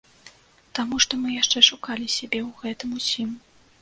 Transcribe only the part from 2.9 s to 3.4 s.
усім.